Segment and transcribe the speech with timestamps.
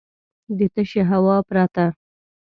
[0.57, 1.85] د تشې هوا پرته.